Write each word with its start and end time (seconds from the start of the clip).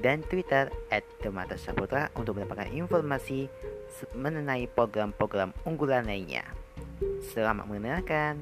dan 0.00 0.20
Twitter 0.28 0.68
at 0.92 1.04
Demata 1.24 1.56
Saputra 1.56 2.12
untuk 2.16 2.36
mendapatkan 2.36 2.68
informasi 2.72 3.48
mengenai 4.12 4.68
program-program 4.68 5.56
unggulan 5.64 6.04
lainnya. 6.04 6.44
Selamat 7.32 7.64
mendengarkan. 7.68 8.40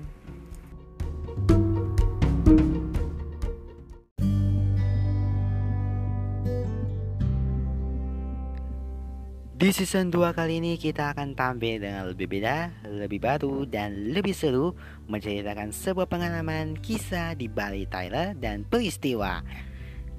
Di 9.55 9.73
season 9.73 10.13
2 10.13 10.37
kali 10.37 10.61
ini 10.61 10.77
kita 10.77 11.17
akan 11.17 11.33
tampil 11.33 11.81
dengan 11.81 12.11
lebih 12.11 12.29
beda, 12.29 12.85
lebih 12.85 13.17
baru, 13.17 13.65
dan 13.65 14.13
lebih 14.13 14.37
seru 14.37 14.77
Menceritakan 15.09 15.73
sebuah 15.73 16.05
pengalaman, 16.05 16.77
kisah 16.85 17.33
di 17.33 17.49
Bali 17.49 17.89
Tyler, 17.89 18.37
dan 18.37 18.69
peristiwa 18.69 19.41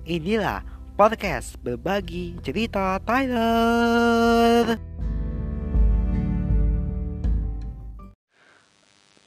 Inilah 0.09 0.74
podcast 0.95 1.59
berbagi 1.59 2.39
cerita 2.39 2.95
Tyler. 3.03 4.79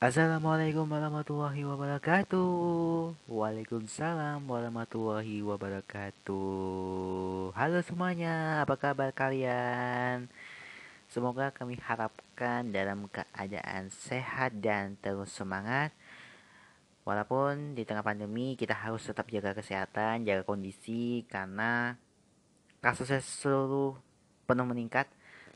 Assalamualaikum 0.00 0.88
warahmatullahi 0.88 1.68
wabarakatuh. 1.68 3.12
Waalaikumsalam 3.28 4.48
warahmatullahi 4.48 5.44
wabarakatuh. 5.44 6.40
Halo 7.52 7.78
semuanya, 7.84 8.64
apa 8.64 8.80
kabar 8.80 9.12
kalian? 9.12 10.32
Semoga 11.12 11.52
kami 11.52 11.76
harapkan 11.84 12.72
dalam 12.72 13.12
keadaan 13.12 13.92
sehat 13.92 14.56
dan 14.64 14.96
terus 15.04 15.36
semangat 15.36 15.92
Walaupun 17.08 17.72
di 17.72 17.88
tengah 17.88 18.04
pandemi 18.04 18.52
kita 18.52 18.76
harus 18.76 19.00
tetap 19.00 19.32
jaga 19.32 19.56
kesehatan, 19.56 20.28
jaga 20.28 20.44
kondisi 20.44 21.24
karena 21.24 21.96
kasusnya 22.84 23.24
selalu 23.24 23.96
penuh 24.44 24.68
meningkat. 24.68 25.08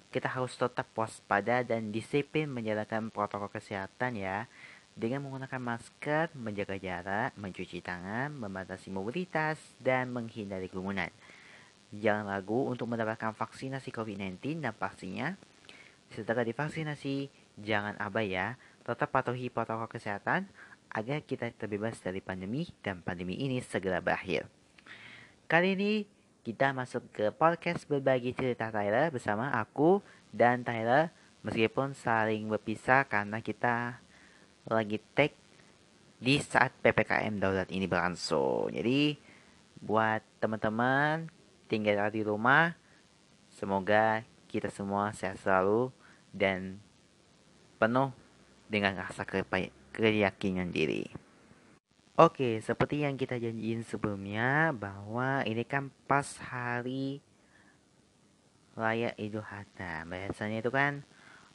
Kita 0.09 0.33
harus 0.33 0.57
tetap 0.57 0.89
waspada 0.97 1.61
dan 1.61 1.93
disiplin 1.93 2.49
menjalankan 2.49 3.13
protokol 3.13 3.53
kesehatan 3.53 4.17
ya. 4.17 4.49
Dengan 4.97 5.29
menggunakan 5.29 5.61
masker, 5.61 6.33
menjaga 6.37 6.81
jarak, 6.81 7.37
mencuci 7.37 7.85
tangan, 7.85 8.33
membatasi 8.33 8.89
mobilitas, 8.89 9.61
dan 9.77 10.09
menghindari 10.09 10.73
kerumunan. 10.73 11.13
Jangan 11.93 12.33
ragu 12.33 12.65
untuk 12.65 12.89
mendapatkan 12.89 13.37
vaksinasi 13.37 13.93
COVID-19 13.93 14.65
dan 14.65 14.73
pastinya 14.73 15.37
setelah 16.13 16.45
divaksinasi, 16.45 17.33
jangan 17.57 17.97
abai 17.97 18.37
ya. 18.37 18.61
Tetap 18.85 19.09
patuhi 19.09 19.49
protokol 19.49 19.89
kesehatan, 19.89 20.45
agar 20.93 21.25
kita 21.25 21.49
terbebas 21.57 21.97
dari 22.05 22.21
pandemi 22.21 22.69
dan 22.85 23.01
pandemi 23.01 23.41
ini 23.41 23.65
segera 23.65 24.05
berakhir. 24.05 24.45
Kali 25.49 25.73
ini 25.73 25.93
kita 26.45 26.77
masuk 26.77 27.09
ke 27.13 27.33
podcast 27.33 27.89
berbagi 27.89 28.37
cerita 28.37 28.69
Tyler 28.69 29.09
bersama 29.09 29.49
aku 29.57 30.05
dan 30.29 30.61
Tyler 30.61 31.09
meskipun 31.41 31.97
saling 31.97 32.45
berpisah 32.47 33.09
karena 33.09 33.41
kita 33.41 34.05
lagi 34.69 35.01
take 35.17 35.37
di 36.23 36.39
saat 36.39 36.71
PPKM 36.85 37.41
darurat 37.41 37.67
ini 37.73 37.89
berlangsung. 37.89 38.71
Jadi 38.71 39.17
buat 39.83 40.23
teman-teman 40.39 41.27
tinggal 41.67 42.13
di 42.13 42.23
rumah 42.23 42.77
semoga 43.51 44.23
kita 44.47 44.69
semua 44.71 45.11
sehat 45.17 45.41
selalu 45.41 45.91
dan 46.31 46.79
penuh 47.81 48.15
dengan 48.71 49.03
rasa 49.03 49.27
keyakinan 49.93 50.73
diri. 50.73 51.07
Oke, 52.13 52.61
seperti 52.61 53.09
yang 53.09 53.17
kita 53.17 53.41
janjiin 53.41 53.89
sebelumnya 53.89 54.73
bahwa 54.77 55.41
ini 55.49 55.65
kan 55.65 55.89
pas 56.05 56.29
hari 56.45 57.25
raya 58.77 59.17
Idul 59.17 59.45
Adha. 59.45 60.05
Biasanya 60.05 60.61
itu 60.61 60.69
kan 60.69 61.05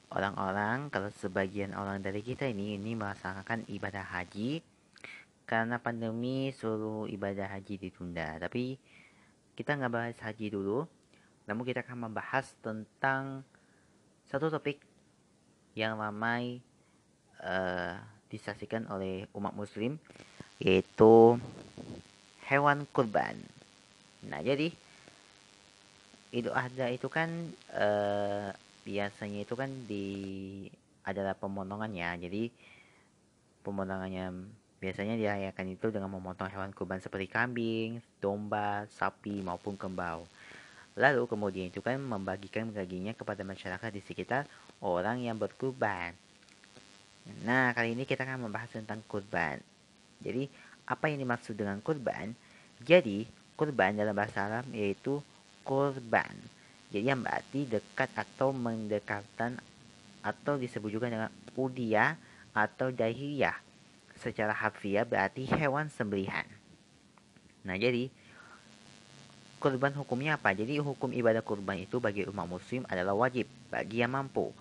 orang-orang 0.10 0.90
kalau 0.90 1.14
sebagian 1.14 1.78
orang 1.78 2.02
dari 2.02 2.26
kita 2.26 2.50
ini 2.50 2.74
ini 2.74 2.98
melaksanakan 2.98 3.70
ibadah 3.70 4.06
haji 4.06 4.66
karena 5.46 5.78
pandemi 5.78 6.50
seluruh 6.52 7.06
ibadah 7.06 7.54
haji 7.54 7.78
ditunda. 7.78 8.42
Tapi 8.42 8.82
kita 9.54 9.78
nggak 9.78 9.94
bahas 9.94 10.18
haji 10.22 10.54
dulu, 10.54 10.90
namun 11.46 11.64
kita 11.66 11.82
akan 11.82 12.10
membahas 12.10 12.54
tentang 12.66 13.46
satu 14.26 14.52
topik 14.52 14.84
yang 15.78 16.02
ramai 16.02 16.60
uh, 17.46 18.17
disaksikan 18.28 18.88
oleh 18.92 19.28
umat 19.36 19.56
muslim 19.56 19.96
yaitu 20.58 21.38
hewan 22.48 22.88
kurban. 22.90 23.38
Nah, 24.26 24.42
jadi 24.42 24.74
Idul 26.34 26.52
Adha 26.52 26.92
itu 26.92 27.08
kan 27.08 27.30
eh, 27.72 28.52
biasanya 28.84 29.40
itu 29.48 29.56
kan 29.56 29.72
di 29.88 30.06
adalah 31.08 31.36
pemotongannya. 31.40 32.28
Jadi 32.28 32.52
pemotongannya 33.64 34.32
biasanya 34.78 35.16
dirayakan 35.16 35.74
itu 35.74 35.88
dengan 35.90 36.12
memotong 36.12 36.52
hewan 36.52 36.76
kurban 36.76 37.00
seperti 37.00 37.32
kambing, 37.32 38.04
domba, 38.20 38.86
sapi 38.92 39.40
maupun 39.40 39.80
kembau. 39.80 40.28
Lalu 40.98 41.30
kemudian 41.30 41.70
itu 41.70 41.80
kan 41.80 41.96
membagikan 42.02 42.74
dagingnya 42.74 43.14
kepada 43.14 43.46
masyarakat 43.46 43.90
di 43.94 44.02
sekitar 44.02 44.50
orang 44.82 45.24
yang 45.24 45.38
berkurban. 45.38 46.12
Nah, 47.44 47.76
kali 47.76 47.94
ini 47.96 48.04
kita 48.08 48.24
akan 48.24 48.48
membahas 48.48 48.72
tentang 48.72 49.04
kurban. 49.06 49.60
Jadi, 50.24 50.48
apa 50.88 51.12
yang 51.12 51.22
dimaksud 51.22 51.56
dengan 51.60 51.80
kurban? 51.84 52.32
Jadi, 52.82 53.28
kurban 53.58 53.98
dalam 53.98 54.16
bahasa 54.16 54.48
Arab 54.48 54.66
yaitu 54.72 55.20
kurban. 55.68 56.32
Jadi, 56.90 57.06
yang 57.08 57.24
berarti 57.24 57.68
dekat 57.68 58.10
atau 58.16 58.56
mendekatkan 58.56 59.60
atau 60.24 60.60
disebut 60.60 60.90
juga 60.92 61.08
dengan 61.08 61.32
udia 61.56 62.20
atau 62.52 62.92
dahiyah. 62.92 63.56
Secara 64.18 64.50
harfiah 64.50 65.06
berarti 65.06 65.46
hewan 65.46 65.94
sembelihan. 65.94 66.48
Nah, 67.62 67.78
jadi 67.78 68.10
kurban 69.58 69.94
hukumnya 69.94 70.38
apa? 70.38 70.54
Jadi 70.54 70.78
hukum 70.82 71.14
ibadah 71.14 71.42
kurban 71.42 71.82
itu 71.82 71.98
bagi 71.98 72.26
umat 72.30 72.48
muslim 72.48 72.86
adalah 72.90 73.14
wajib 73.14 73.46
bagi 73.70 74.02
yang 74.02 74.14
mampu. 74.14 74.54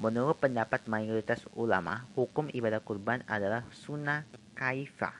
Menurut 0.00 0.40
pendapat 0.40 0.88
mayoritas 0.88 1.44
ulama, 1.52 2.08
hukum 2.16 2.48
ibadah 2.48 2.80
kurban 2.80 3.20
adalah 3.28 3.68
sunnah 3.68 4.24
kaifah. 4.56 5.12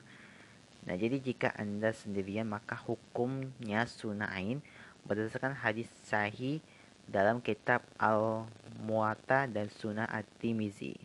Nah, 0.89 0.97
jadi 0.97 1.21
jika 1.21 1.53
Anda 1.53 1.93
sendirian 1.93 2.49
maka 2.49 2.73
hukumnya 2.73 3.85
sunnah 3.85 4.33
ain 4.33 4.65
berdasarkan 5.05 5.53
hadis 5.53 5.85
sahih 6.09 6.65
dalam 7.05 7.45
kitab 7.45 7.85
Al-Muwatta 8.01 9.45
dan 9.45 9.69
Sunnah 9.69 10.09
At-Timizi. 10.09 10.97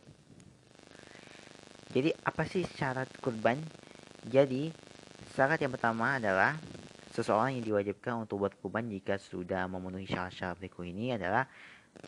Jadi 1.93 2.17
apa 2.25 2.49
sih 2.49 2.65
syarat 2.65 3.13
kurban? 3.21 3.61
Jadi 4.25 4.73
syarat 5.37 5.61
yang 5.61 5.77
pertama 5.77 6.17
adalah 6.17 6.57
seseorang 7.13 7.61
yang 7.61 7.65
diwajibkan 7.77 8.25
untuk 8.25 8.45
buat 8.45 8.57
kurban 8.57 8.89
jika 8.89 9.21
sudah 9.21 9.69
memenuhi 9.69 10.09
syarat-syarat 10.09 10.61
berikut 10.61 10.85
ini 10.85 11.17
adalah 11.17 11.45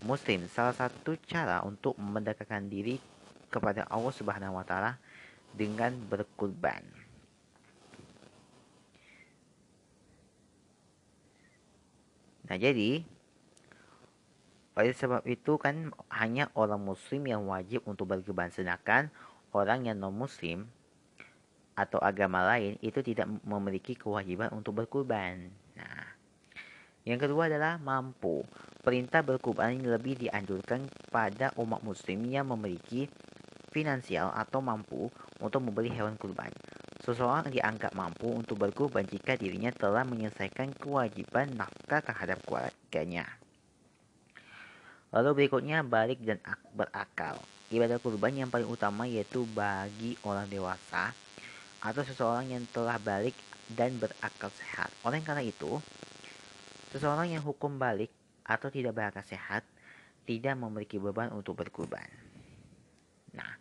Muslim 0.05 0.47
salah 0.53 0.77
satu 0.77 1.19
cara 1.27 1.65
untuk 1.67 1.99
mendekatkan 1.99 2.71
diri 2.71 3.01
kepada 3.49 3.89
Allah 3.89 4.15
Subhanahu 4.15 4.61
wa 4.61 4.65
taala 4.65 5.01
dengan 5.57 5.97
berkurban. 6.07 6.85
Nah, 12.49 12.57
jadi 12.57 13.05
oleh 14.79 14.95
sebab 14.95 15.27
itu 15.27 15.59
kan 15.59 15.91
hanya 16.09 16.49
orang 16.55 16.79
muslim 16.79 17.27
yang 17.27 17.45
wajib 17.51 17.83
untuk 17.83 18.15
berkurban 18.15 18.49
sedangkan 18.55 19.11
orang 19.51 19.91
yang 19.91 19.99
non 19.99 20.15
muslim 20.15 20.71
atau 21.75 21.99
agama 21.99 22.47
lain 22.47 22.79
itu 22.79 23.03
tidak 23.03 23.27
memiliki 23.43 23.99
kewajiban 23.99 24.55
untuk 24.55 24.79
berkurban. 24.79 25.51
Yang 27.09 27.25
kedua 27.25 27.49
adalah 27.49 27.81
mampu. 27.81 28.45
Perintah 28.85 29.25
berkurban 29.25 29.81
lebih 29.81 30.21
dianjurkan 30.21 30.85
pada 31.09 31.57
umat 31.57 31.81
muslim 31.81 32.29
yang 32.29 32.53
memiliki 32.53 33.09
finansial 33.73 34.29
atau 34.37 34.61
mampu 34.61 35.09
untuk 35.41 35.65
membeli 35.65 35.89
hewan 35.89 36.21
kurban. 36.21 36.53
Seseorang 37.01 37.49
dianggap 37.49 37.97
mampu 37.97 38.29
untuk 38.29 38.61
berkurban 38.61 39.09
jika 39.09 39.41
dirinya 39.41 39.73
telah 39.73 40.05
menyelesaikan 40.05 40.77
kewajiban 40.77 41.49
nafkah 41.57 42.05
terhadap 42.05 42.45
memberikannya. 42.45 43.25
Lalu 45.09 45.31
berikutnya 45.33 45.81
balik 45.81 46.21
dan 46.21 46.37
berakal. 46.77 47.41
Ibadah 47.73 47.97
kurban 48.05 48.37
yang 48.37 48.53
paling 48.53 48.69
utama 48.69 49.09
yaitu 49.09 49.49
bagi 49.57 50.21
orang 50.29 50.45
dewasa 50.53 51.17
atau 51.81 52.05
seseorang 52.05 52.53
yang 52.53 52.65
telah 52.69 53.01
balik 53.01 53.33
dan 53.73 53.97
berakal 53.97 54.53
sehat. 54.53 54.93
Oleh 55.05 55.25
karena 55.25 55.45
itu, 55.45 55.81
seseorang 56.93 57.33
yang 57.33 57.45
hukum 57.45 57.77
balik 57.77 58.13
atau 58.45 58.73
tidak 58.73 58.97
berakal 58.97 59.25
sehat 59.25 59.65
tidak 60.29 60.55
memiliki 60.61 61.01
beban 61.01 61.33
untuk 61.33 61.57
berkurban. 61.57 62.05
Nah, 63.33 63.57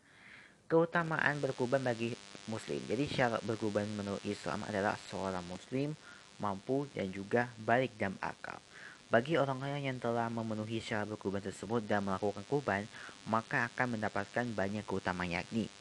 keutamaan 0.68 1.40
berkurban 1.40 1.80
bagi 1.80 2.12
muslim. 2.52 2.80
Jadi 2.88 3.08
syarat 3.08 3.40
berkurban 3.44 3.88
menurut 3.96 4.24
Islam 4.28 4.64
adalah 4.68 5.00
seorang 5.08 5.44
muslim 5.48 5.96
mampu 6.44 6.88
dan 6.92 7.08
juga 7.12 7.48
balik 7.60 7.96
dan 7.96 8.20
akal. 8.20 8.60
Bagi 9.08 9.40
orang 9.40 9.64
kaya 9.64 9.80
yang 9.80 10.04
telah 10.04 10.28
memenuhi 10.28 10.84
syarat 10.84 11.08
berkurban 11.08 11.40
tersebut 11.40 11.88
dan 11.88 12.04
melakukan 12.04 12.44
kurban, 12.44 12.84
maka 13.32 13.72
akan 13.72 13.96
mendapatkan 13.96 14.44
banyak 14.52 14.84
keutamaan 14.84 15.32
yakni 15.32 15.72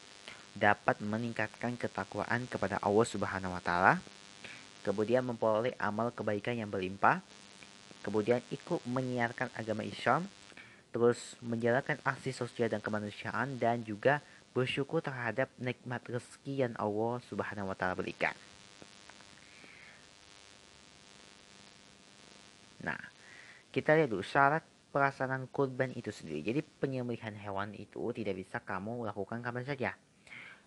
dapat 0.57 0.97
meningkatkan 1.05 1.77
ketakwaan 1.77 2.49
kepada 2.49 2.81
Allah 2.81 3.05
Subhanahu 3.05 3.53
wa 3.53 3.61
taala, 3.61 4.01
kemudian 4.87 5.27
memperoleh 5.27 5.75
amal 5.75 6.15
kebaikan 6.15 6.55
yang 6.55 6.71
berlimpah, 6.71 7.19
kemudian 8.07 8.39
ikut 8.47 8.79
menyiarkan 8.87 9.51
agama 9.51 9.83
Islam, 9.83 10.23
terus 10.95 11.35
menjalankan 11.43 11.99
aksi 12.07 12.31
sosial 12.31 12.71
dan 12.71 12.79
kemanusiaan 12.79 13.59
dan 13.59 13.83
juga 13.83 14.23
bersyukur 14.55 15.03
terhadap 15.03 15.51
nikmat 15.59 15.99
rezeki 16.07 16.65
yang 16.65 16.73
Allah 16.79 17.19
Subhanahu 17.27 17.67
wa 17.67 17.75
taala 17.75 17.99
berikan. 17.99 18.33
Nah, 22.81 22.97
kita 23.69 23.93
lihat 23.99 24.09
dulu 24.09 24.23
syarat 24.23 24.63
pelaksanaan 24.95 25.45
kurban 25.51 25.91
itu 25.93 26.09
sendiri. 26.09 26.41
Jadi 26.41 26.63
penyembelihan 26.63 27.35
hewan 27.35 27.75
itu 27.75 28.09
tidak 28.15 28.39
bisa 28.39 28.57
kamu 28.63 29.05
lakukan 29.05 29.43
kapan 29.43 29.67
saja. 29.67 29.91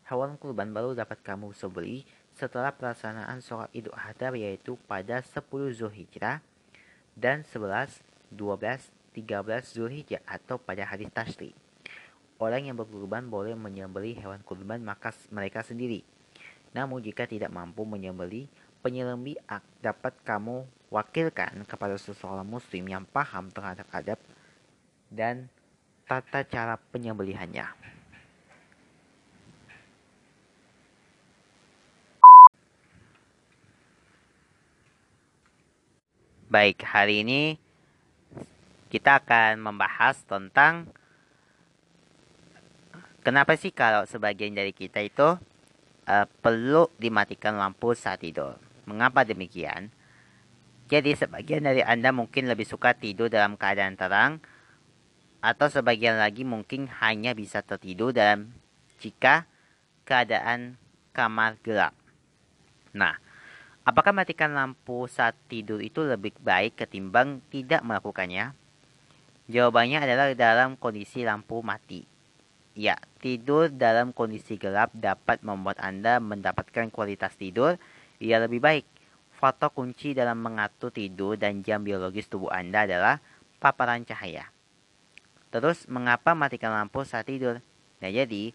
Hewan 0.06 0.38
kurban 0.38 0.70
baru 0.70 0.94
dapat 0.94 1.22
kamu 1.24 1.50
sebeli 1.56 2.06
setelah 2.40 2.72
pelaksanaan 2.72 3.44
sholat 3.44 3.68
idul 3.76 3.92
adha 3.92 4.32
yaitu 4.32 4.80
pada 4.88 5.20
10 5.20 5.44
Zulhijjah 5.76 6.40
dan 7.12 7.44
11, 7.44 8.00
12, 8.32 8.88
13 9.12 9.76
Zulhijjah 9.76 10.24
atau 10.24 10.56
pada 10.56 10.88
hari 10.88 11.12
Tashri. 11.12 11.52
Orang 12.40 12.64
yang 12.64 12.80
berkurban 12.80 13.28
boleh 13.28 13.52
menyembeli 13.52 14.16
hewan 14.16 14.40
kurban 14.40 14.80
maka 14.80 15.12
mereka 15.28 15.60
sendiri. 15.60 16.00
Namun 16.72 17.04
jika 17.04 17.28
tidak 17.28 17.52
mampu 17.52 17.84
menyembeli, 17.84 18.48
penyelembi 18.80 19.36
dapat 19.84 20.16
kamu 20.24 20.64
wakilkan 20.88 21.68
kepada 21.68 22.00
seseorang 22.00 22.48
muslim 22.48 22.88
yang 22.88 23.04
paham 23.04 23.52
terhadap 23.52 23.84
adab 23.92 24.16
dan 25.12 25.52
tata 26.08 26.40
cara 26.48 26.80
penyembelihannya. 26.88 27.99
Baik, 36.50 36.82
hari 36.82 37.22
ini 37.22 37.62
kita 38.90 39.22
akan 39.22 39.62
membahas 39.70 40.18
tentang 40.26 40.90
kenapa 43.22 43.54
sih 43.54 43.70
kalau 43.70 44.02
sebagian 44.02 44.58
dari 44.58 44.74
kita 44.74 44.98
itu 44.98 45.38
uh, 46.10 46.26
perlu 46.42 46.90
dimatikan 46.98 47.54
lampu 47.54 47.94
saat 47.94 48.26
tidur. 48.26 48.58
Mengapa 48.82 49.22
demikian? 49.22 49.94
Jadi 50.90 51.14
sebagian 51.14 51.62
dari 51.62 51.86
Anda 51.86 52.10
mungkin 52.10 52.50
lebih 52.50 52.66
suka 52.66 52.98
tidur 52.98 53.30
dalam 53.30 53.54
keadaan 53.54 53.94
terang 53.94 54.42
atau 55.38 55.70
sebagian 55.70 56.18
lagi 56.18 56.42
mungkin 56.42 56.90
hanya 56.98 57.30
bisa 57.30 57.62
tertidur 57.62 58.10
dalam 58.10 58.50
jika 58.98 59.46
keadaan 60.02 60.74
kamar 61.14 61.62
gelap. 61.62 61.94
Nah, 62.90 63.29
apakah 63.90 64.14
matikan 64.14 64.54
lampu 64.54 65.10
saat 65.10 65.34
tidur 65.50 65.82
itu 65.82 66.06
lebih 66.06 66.32
baik 66.38 66.78
ketimbang 66.78 67.42
tidak 67.50 67.82
melakukannya? 67.82 68.54
Jawabannya 69.50 69.98
adalah 70.06 70.30
dalam 70.38 70.78
kondisi 70.78 71.26
lampu 71.26 71.58
mati. 71.66 72.06
Ya, 72.78 72.94
tidur 73.18 73.66
dalam 73.66 74.14
kondisi 74.14 74.54
gelap 74.54 74.94
dapat 74.94 75.42
membuat 75.42 75.82
Anda 75.82 76.22
mendapatkan 76.22 76.86
kualitas 76.94 77.34
tidur 77.34 77.76
yang 78.22 78.46
lebih 78.46 78.62
baik 78.62 78.86
Faktor 79.40 79.72
kunci 79.72 80.12
dalam 80.12 80.36
mengatur 80.36 80.92
tidur 80.92 81.32
dan 81.32 81.64
jam 81.64 81.80
biologis 81.80 82.28
tubuh 82.28 82.52
Anda 82.52 82.84
adalah 82.84 83.24
paparan 83.56 84.04
cahaya. 84.04 84.52
Terus, 85.48 85.88
mengapa 85.88 86.36
matikan 86.36 86.76
lampu 86.76 87.08
saat 87.08 87.24
tidur? 87.24 87.64
Nah, 88.04 88.10
jadi, 88.12 88.52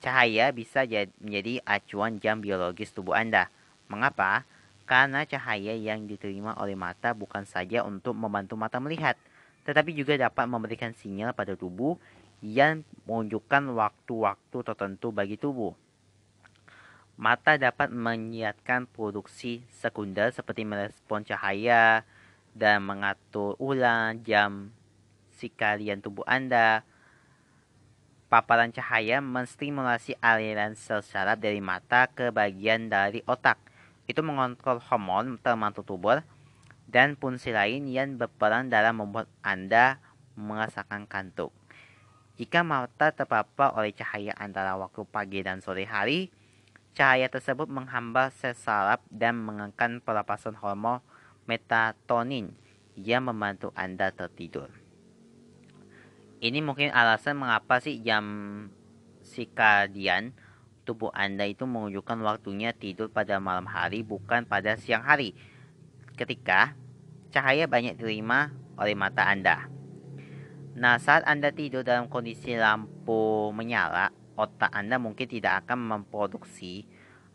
cahaya 0.00 0.48
bisa 0.48 0.88
menjadi 1.20 1.60
acuan 1.68 2.16
jam 2.24 2.40
biologis 2.40 2.88
tubuh 2.88 3.20
Anda. 3.20 3.52
Mengapa? 3.88 4.44
Karena 4.88 5.24
cahaya 5.28 5.76
yang 5.76 6.08
diterima 6.08 6.56
oleh 6.56 6.72
mata 6.72 7.12
bukan 7.12 7.44
saja 7.44 7.84
untuk 7.84 8.16
membantu 8.16 8.56
mata 8.56 8.80
melihat, 8.80 9.20
tetapi 9.68 9.92
juga 9.92 10.16
dapat 10.16 10.48
memberikan 10.48 10.96
sinyal 10.96 11.36
pada 11.36 11.52
tubuh 11.52 12.00
yang 12.40 12.86
menunjukkan 13.04 13.68
waktu-waktu 13.74 14.56
tertentu 14.64 15.12
bagi 15.12 15.36
tubuh. 15.36 15.76
Mata 17.18 17.58
dapat 17.58 17.90
menyiapkan 17.90 18.86
produksi 18.86 19.66
sekunder 19.74 20.30
seperti 20.30 20.62
merespon 20.62 21.26
cahaya 21.26 22.06
dan 22.54 22.78
mengatur 22.86 23.58
ulang 23.58 24.22
jam 24.22 24.70
sikalian 25.34 25.98
tubuh 25.98 26.22
Anda. 26.30 26.86
Paparan 28.30 28.70
cahaya 28.70 29.18
menstimulasi 29.18 30.14
aliran 30.22 30.78
sel 30.78 31.02
saraf 31.02 31.42
dari 31.42 31.58
mata 31.58 32.06
ke 32.06 32.30
bagian 32.30 32.86
dari 32.86 33.24
otak. 33.26 33.67
Itu 34.08 34.24
mengontrol 34.24 34.80
hormon 34.80 35.38
termasuk 35.38 35.84
tubuh 35.84 36.24
dan 36.88 37.14
fungsi 37.14 37.52
lain 37.52 37.86
yang 37.86 38.16
berperan 38.16 38.72
dalam 38.72 39.04
membuat 39.04 39.28
Anda 39.44 40.00
merasakan 40.34 41.04
kantuk. 41.04 41.52
Jika 42.40 42.64
mata 42.64 43.12
terpapar 43.12 43.76
oleh 43.76 43.92
cahaya 43.92 44.32
antara 44.40 44.74
waktu 44.80 45.04
pagi 45.04 45.44
dan 45.44 45.60
sore 45.60 45.84
hari, 45.84 46.32
Cahaya 46.98 47.30
tersebut 47.30 47.70
menghambat 47.70 48.34
sel 48.34 48.58
saraf 48.58 48.98
dan 49.06 49.38
mengangkat 49.38 50.02
pelepasan 50.02 50.58
hormon 50.58 50.98
metatonin 51.46 52.50
yang 52.98 53.30
membantu 53.30 53.70
Anda 53.78 54.10
tertidur. 54.10 54.66
Ini 56.42 56.58
mungkin 56.58 56.90
alasan 56.90 57.38
mengapa 57.38 57.78
sih 57.78 58.02
jam 58.02 58.26
sikadian 59.22 60.34
tubuh 60.88 61.12
Anda 61.12 61.44
itu 61.44 61.68
menunjukkan 61.68 62.24
waktunya 62.24 62.72
tidur 62.72 63.12
pada 63.12 63.36
malam 63.36 63.68
hari 63.68 64.00
bukan 64.00 64.48
pada 64.48 64.80
siang 64.80 65.04
hari 65.04 65.36
ketika 66.16 66.72
cahaya 67.28 67.68
banyak 67.68 68.00
diterima 68.00 68.56
oleh 68.80 68.96
mata 68.96 69.28
Anda. 69.28 69.68
Nah, 70.78 70.96
saat 70.96 71.28
Anda 71.28 71.52
tidur 71.52 71.84
dalam 71.84 72.08
kondisi 72.08 72.56
lampu 72.56 73.52
menyala, 73.52 74.08
otak 74.38 74.72
Anda 74.72 74.96
mungkin 74.96 75.28
tidak 75.28 75.66
akan 75.66 76.00
memproduksi 76.00 76.88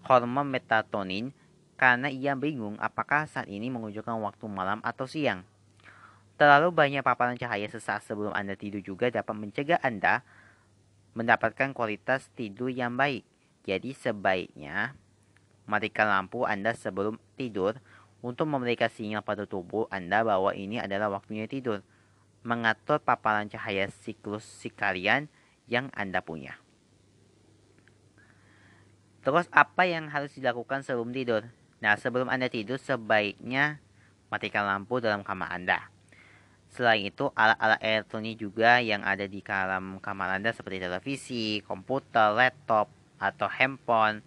hormon 0.09 0.49
metatonin 0.49 1.29
karena 1.77 2.09
ia 2.09 2.33
bingung 2.33 2.79
apakah 2.79 3.29
saat 3.29 3.51
ini 3.51 3.69
menunjukkan 3.69 4.17
waktu 4.17 4.45
malam 4.49 4.81
atau 4.81 5.05
siang. 5.05 5.45
Terlalu 6.39 6.73
banyak 6.73 7.05
paparan 7.05 7.37
cahaya 7.37 7.69
sesaat 7.69 8.01
sebelum 8.07 8.33
Anda 8.33 8.57
tidur 8.57 8.81
juga 8.81 9.13
dapat 9.13 9.35
mencegah 9.37 9.77
Anda 9.83 10.25
mendapatkan 11.13 11.75
kualitas 11.77 12.31
tidur 12.33 12.73
yang 12.73 12.97
baik. 12.97 13.32
Jadi 13.63 13.95
sebaiknya 13.95 14.95
matikan 15.63 16.11
lampu 16.11 16.43
Anda 16.43 16.75
sebelum 16.75 17.15
tidur 17.39 17.79
untuk 18.19 18.47
memberikan 18.47 18.91
sinyal 18.91 19.23
pada 19.23 19.47
tubuh 19.47 19.87
Anda 19.87 20.23
bahwa 20.23 20.51
ini 20.51 20.79
adalah 20.83 21.11
waktunya 21.11 21.47
tidur. 21.47 21.83
Mengatur 22.43 22.99
paparan 22.99 23.47
cahaya 23.47 23.87
siklus 24.03 24.43
sikalian 24.43 25.31
yang 25.71 25.87
Anda 25.95 26.19
punya. 26.19 26.59
Terus 29.23 29.47
apa 29.55 29.87
yang 29.87 30.11
harus 30.11 30.35
dilakukan 30.35 30.83
sebelum 30.83 31.15
tidur? 31.15 31.47
Nah, 31.79 31.95
sebelum 31.95 32.27
Anda 32.27 32.51
tidur 32.51 32.75
sebaiknya 32.75 33.79
matikan 34.27 34.67
lampu 34.67 34.99
dalam 34.99 35.23
kamar 35.23 35.55
Anda. 35.55 35.87
Selain 36.67 37.07
itu, 37.07 37.31
alat-alat 37.31 37.79
elektronik 37.79 38.35
juga 38.35 38.83
yang 38.83 39.05
ada 39.07 39.23
di 39.23 39.39
dalam 39.39 40.03
kamar 40.03 40.41
Anda 40.41 40.51
seperti 40.51 40.83
televisi, 40.83 41.63
komputer, 41.63 42.35
laptop, 42.35 42.91
atau 43.23 43.47
handphone 43.47 44.19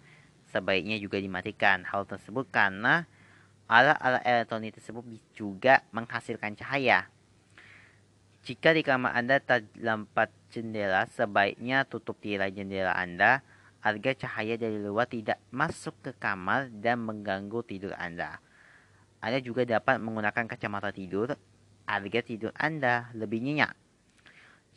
sebaiknya 0.49 0.97
juga 0.97 1.21
dimatikan. 1.21 1.85
Hal 1.85 2.09
tersebut 2.09 2.49
karena 2.49 3.05
alat-alat 3.69 4.23
elektronik 4.25 4.73
tersebut 4.73 5.05
juga 5.37 5.85
menghasilkan 5.93 6.57
cahaya. 6.57 7.05
Jika 8.47 8.71
di 8.71 8.81
kamar 8.81 9.11
Anda 9.13 9.43
terdapat 9.43 10.31
jendela, 10.49 11.03
sebaiknya 11.11 11.83
tutup 11.83 12.17
tirai 12.23 12.49
jendela 12.49 12.95
Anda 12.95 13.43
agar 13.83 14.15
cahaya 14.15 14.55
dari 14.55 14.79
luar 14.79 15.05
tidak 15.05 15.37
masuk 15.51 15.93
ke 16.01 16.11
kamar 16.15 16.71
dan 16.71 17.03
mengganggu 17.03 17.59
tidur 17.67 17.93
Anda. 17.99 18.39
Anda 19.19 19.43
juga 19.43 19.67
dapat 19.67 19.99
menggunakan 19.99 20.47
kacamata 20.47 20.95
tidur 20.95 21.35
agar 21.87 22.23
tidur 22.23 22.55
Anda 22.55 23.11
lebih 23.13 23.43
nyenyak. 23.43 23.86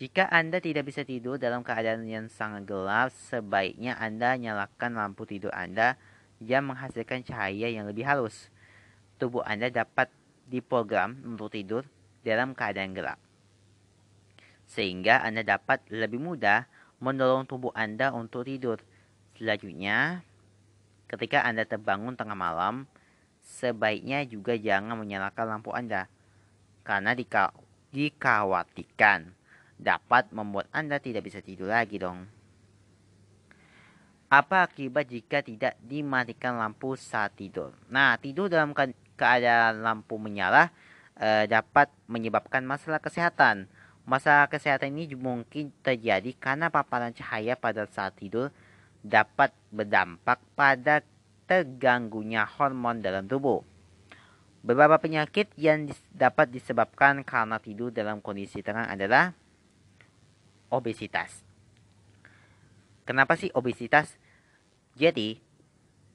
Jika 0.01 0.25
Anda 0.33 0.65
tidak 0.65 0.89
bisa 0.89 1.05
tidur 1.05 1.37
dalam 1.37 1.61
keadaan 1.61 2.09
yang 2.09 2.33
sangat 2.33 2.65
gelap, 2.65 3.13
sebaiknya 3.13 4.01
Anda 4.01 4.33
nyalakan 4.41 4.97
lampu 4.97 5.29
tidur 5.29 5.53
Anda 5.53 6.01
yang 6.41 6.73
menghasilkan 6.73 7.21
cahaya 7.21 7.69
yang 7.69 7.85
lebih 7.85 8.09
halus. 8.09 8.49
Tubuh 9.21 9.45
Anda 9.45 9.69
dapat 9.69 10.09
diprogram 10.49 11.21
untuk 11.29 11.53
tidur 11.53 11.85
dalam 12.25 12.57
keadaan 12.57 12.97
gelap. 12.97 13.21
Sehingga 14.65 15.21
Anda 15.21 15.45
dapat 15.45 15.85
lebih 15.93 16.17
mudah 16.17 16.65
mendorong 17.05 17.45
tubuh 17.45 17.77
Anda 17.77 18.17
untuk 18.17 18.49
tidur. 18.49 18.81
Selanjutnya, 19.37 20.25
ketika 21.13 21.45
Anda 21.45 21.69
terbangun 21.69 22.17
tengah 22.17 22.41
malam, 22.41 22.89
sebaiknya 23.45 24.25
juga 24.25 24.57
jangan 24.57 24.97
menyalakan 24.97 25.61
lampu 25.61 25.77
Anda 25.77 26.09
karena 26.89 27.13
dikhawatirkan 27.93 29.40
dapat 29.81 30.29
membuat 30.31 30.69
Anda 30.71 31.01
tidak 31.01 31.25
bisa 31.25 31.41
tidur 31.41 31.73
lagi 31.73 31.97
dong. 31.97 32.29
Apa 34.31 34.69
akibat 34.69 35.11
jika 35.11 35.43
tidak 35.43 35.75
dimatikan 35.83 36.61
lampu 36.61 36.95
saat 36.95 37.35
tidur? 37.35 37.75
Nah, 37.91 38.15
tidur 38.21 38.47
dalam 38.47 38.71
keadaan 39.19 39.83
lampu 39.83 40.23
menyala 40.23 40.71
eh, 41.19 41.51
dapat 41.51 41.91
menyebabkan 42.07 42.63
masalah 42.63 43.03
kesehatan. 43.03 43.67
Masalah 44.07 44.47
kesehatan 44.47 44.95
ini 44.95 45.19
mungkin 45.19 45.75
terjadi 45.83 46.31
karena 46.39 46.71
paparan 46.71 47.11
cahaya 47.11 47.59
pada 47.59 47.91
saat 47.91 48.15
tidur 48.15 48.55
dapat 49.03 49.51
berdampak 49.73 50.39
pada 50.55 51.03
terganggunya 51.51 52.47
hormon 52.47 53.03
dalam 53.03 53.27
tubuh. 53.27 53.67
Beberapa 54.61 55.01
penyakit 55.01 55.57
yang 55.57 55.89
dapat 56.13 56.53
disebabkan 56.53 57.25
karena 57.25 57.57
tidur 57.59 57.89
dalam 57.91 58.21
kondisi 58.21 58.61
tenang 58.61 58.87
adalah 58.93 59.33
obesitas. 60.71 61.45
Kenapa 63.05 63.35
sih 63.35 63.51
obesitas? 63.53 64.15
Jadi, 64.95 65.43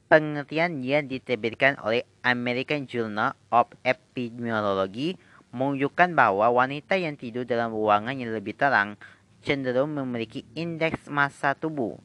penelitian 0.07 0.79
yang 0.79 1.05
diterbitkan 1.11 1.75
oleh 1.83 2.07
American 2.23 2.87
Journal 2.87 3.35
of 3.51 3.67
Epidemiology 3.83 5.19
menunjukkan 5.55 6.15
bahwa 6.15 6.51
wanita 6.51 6.99
yang 6.99 7.15
tidur 7.15 7.47
dalam 7.47 7.71
ruangan 7.71 8.15
yang 8.15 8.31
lebih 8.31 8.55
terang 8.55 8.99
cenderung 9.45 9.93
memiliki 9.93 10.43
indeks 10.57 11.07
massa 11.07 11.53
tubuh 11.53 11.99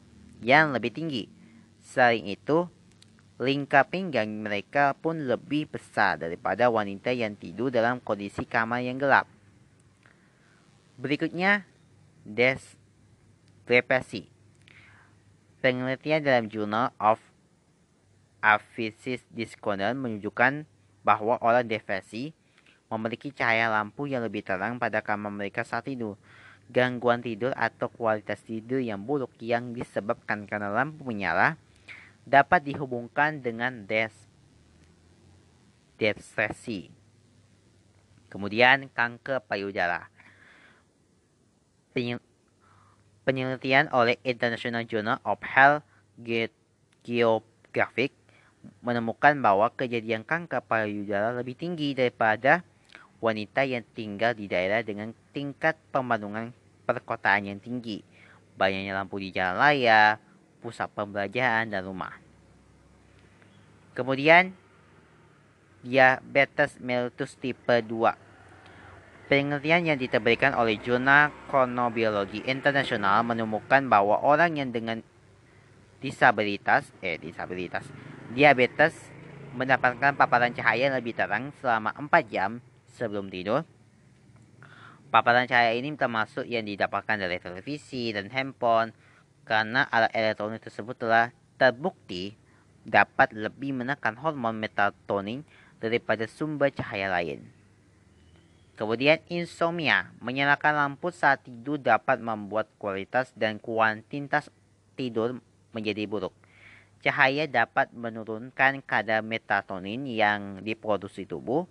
yang 0.45 0.71
lebih 0.71 0.93
tinggi. 0.93 1.25
Selain 1.81 2.23
itu, 2.23 2.69
lingkar 3.41 3.89
pinggang 3.89 4.29
mereka 4.29 4.93
pun 4.93 5.25
lebih 5.25 5.65
besar 5.67 6.21
daripada 6.21 6.69
wanita 6.69 7.09
yang 7.09 7.33
tidur 7.33 7.73
dalam 7.73 7.97
kondisi 7.97 8.45
kamar 8.45 8.85
yang 8.85 9.01
gelap. 9.01 9.25
Berikutnya, 11.01 11.65
depresi. 12.25 14.27
Penelitian 15.61 16.25
dalam 16.25 16.49
Journal 16.49 16.89
of 16.97 17.21
Aphysis 18.41 19.21
Discordant 19.29 19.93
menunjukkan 19.93 20.65
bahwa 21.05 21.37
orang 21.41 21.69
depresi 21.69 22.33
memiliki 22.89 23.29
cahaya 23.31 23.69
lampu 23.69 24.09
yang 24.09 24.25
lebih 24.25 24.41
terang 24.41 24.81
pada 24.81 25.05
kamar 25.05 25.31
mereka 25.31 25.61
saat 25.61 25.85
tidur. 25.85 26.17
Gangguan 26.71 27.21
tidur 27.21 27.53
atau 27.53 27.91
kualitas 27.91 28.41
tidur 28.41 28.79
yang 28.79 29.03
buruk 29.03 29.35
yang 29.43 29.75
disebabkan 29.75 30.47
karena 30.49 30.71
lampu 30.71 31.03
menyala 31.03 31.59
dapat 32.25 32.63
dihubungkan 32.63 33.43
dengan 33.43 33.85
des 33.85 34.13
depresi. 35.99 36.89
Kemudian 38.31 38.87
kanker 38.89 39.43
payudara. 39.45 40.09
Penelitian 43.21 43.91
oleh 43.91 44.17
International 44.25 44.87
Journal 44.87 45.19
of 45.27 45.39
Health 45.43 45.85
Geographic 47.03 48.15
menemukan 48.81 49.33
bahwa 49.41 49.73
kejadian 49.73 50.21
kanker 50.21 50.61
payudara 50.65 51.33
lebih 51.33 51.57
tinggi 51.57 51.97
daripada 51.97 52.61
wanita 53.21 53.65
yang 53.65 53.85
tinggal 53.93 54.33
di 54.33 54.49
daerah 54.49 54.81
dengan 54.81 55.13
tingkat 55.33 55.77
pembangunan 55.93 56.53
perkotaan 56.85 57.49
yang 57.49 57.59
tinggi, 57.61 58.01
banyaknya 58.57 58.97
lampu 58.97 59.21
di 59.21 59.29
jalan 59.29 59.61
raya, 59.61 60.17
pusat 60.61 60.89
pembelajaran, 60.93 61.69
dan 61.69 61.85
rumah. 61.85 62.17
Kemudian, 63.93 64.53
diabetes 65.85 66.77
mellitus 66.81 67.37
tipe 67.37 67.81
2. 67.81 68.30
Penelitian 69.31 69.87
yang 69.87 69.95
diterbitkan 69.95 70.51
oleh 70.59 70.75
Jurnal 70.75 71.31
Kronobiologi 71.47 72.43
Internasional 72.51 73.23
menemukan 73.23 73.79
bahwa 73.87 74.19
orang 74.19 74.59
yang 74.59 74.75
dengan 74.75 74.99
disabilitas, 76.03 76.91
eh 76.99 77.15
disabilitas, 77.15 77.87
diabetes 78.35 78.91
mendapatkan 79.55 80.19
paparan 80.19 80.51
cahaya 80.51 80.91
lebih 80.91 81.15
terang 81.15 81.55
selama 81.63 81.95
4 81.95 82.11
jam 82.27 82.59
sebelum 82.91 83.31
tidur. 83.31 83.63
Paparan 85.07 85.47
cahaya 85.47 85.79
ini 85.79 85.95
termasuk 85.95 86.43
yang 86.43 86.67
didapatkan 86.67 87.15
dari 87.15 87.39
televisi 87.39 88.11
dan 88.11 88.27
handphone, 88.35 88.91
karena 89.47 89.87
alat 89.95 90.11
elektronik 90.11 90.59
tersebut 90.59 90.99
telah 90.99 91.31
terbukti 91.55 92.35
dapat 92.83 93.31
lebih 93.31 93.79
menekan 93.79 94.19
hormon 94.19 94.59
melatonin 94.59 95.47
daripada 95.79 96.27
sumber 96.27 96.67
cahaya 96.75 97.07
lain. 97.07 97.60
Kemudian 98.81 99.21
insomnia, 99.29 100.09
menyalakan 100.17 100.73
lampu 100.73 101.13
saat 101.13 101.45
tidur 101.45 101.77
dapat 101.77 102.17
membuat 102.17 102.65
kualitas 102.81 103.29
dan 103.37 103.61
kuantitas 103.61 104.49
tidur 104.97 105.37
menjadi 105.69 106.09
buruk. 106.09 106.33
Cahaya 107.05 107.45
dapat 107.45 107.93
menurunkan 107.93 108.81
kadar 108.81 109.21
melatonin 109.21 110.09
yang 110.09 110.65
diproduksi 110.65 111.29
tubuh, 111.29 111.69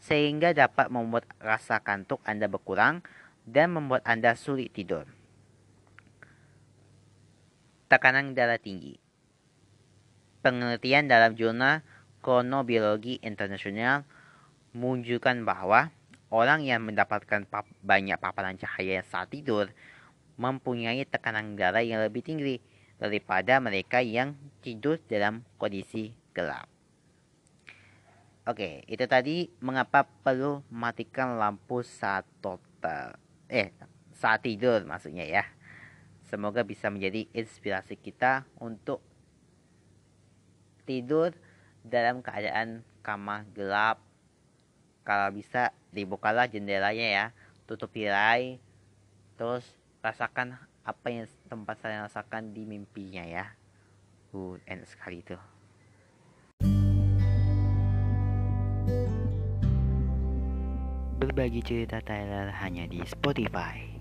sehingga 0.00 0.56
dapat 0.56 0.88
membuat 0.88 1.28
rasa 1.36 1.84
kantuk 1.84 2.24
Anda 2.24 2.48
berkurang 2.48 3.04
dan 3.44 3.76
membuat 3.76 4.08
Anda 4.08 4.32
sulit 4.32 4.72
tidur 4.72 5.04
tekanan 7.88 8.36
darah 8.36 8.60
tinggi. 8.60 9.00
Penelitian 10.44 11.08
dalam 11.08 11.34
jurnal 11.34 11.80
Kronobiologi 12.20 13.18
Internasional 13.24 14.04
menunjukkan 14.76 15.42
bahwa 15.48 15.88
orang 16.28 16.64
yang 16.64 16.84
mendapatkan 16.84 17.48
pap 17.48 17.64
banyak 17.80 18.16
paparan 18.20 18.56
cahaya 18.60 19.00
saat 19.04 19.32
tidur 19.32 19.72
mempunyai 20.38 21.02
tekanan 21.08 21.58
darah 21.58 21.82
yang 21.82 22.00
lebih 22.04 22.22
tinggi 22.22 22.62
daripada 22.98 23.58
mereka 23.58 24.02
yang 24.02 24.34
tidur 24.62 24.98
dalam 25.06 25.46
kondisi 25.56 26.14
gelap. 26.34 26.70
Oke, 28.48 28.80
itu 28.88 29.04
tadi 29.04 29.52
mengapa 29.60 30.08
perlu 30.24 30.64
matikan 30.72 31.36
lampu 31.36 31.84
saat 31.84 32.24
total 32.40 33.18
eh 33.48 33.72
saat 34.16 34.40
tidur 34.40 34.82
maksudnya 34.88 35.26
ya. 35.28 35.44
Semoga 36.28 36.60
bisa 36.64 36.92
menjadi 36.92 37.24
inspirasi 37.32 37.96
kita 37.96 38.44
untuk 38.60 39.00
tidur 40.84 41.32
dalam 41.84 42.20
keadaan 42.20 42.84
kamar 43.00 43.48
gelap. 43.52 44.00
Kalau 45.04 45.32
bisa 45.32 45.72
dibukalah 45.92 46.46
jendelanya 46.46 47.06
ya, 47.08 47.26
tutup 47.68 47.92
tirai, 47.92 48.60
terus 49.36 49.64
rasakan 50.00 50.56
apa 50.86 51.06
yang 51.12 51.26
tempat 51.52 51.76
saya 51.84 52.08
rasakan 52.08 52.56
di 52.56 52.64
mimpinya 52.64 53.24
ya. 53.26 53.52
Uh, 54.32 54.60
enak 54.68 54.88
sekali 54.88 55.24
itu. 55.24 55.36
Berbagi 61.18 61.60
cerita 61.66 61.98
Tyler 61.98 62.48
hanya 62.62 62.86
di 62.86 63.02
Spotify. 63.02 63.97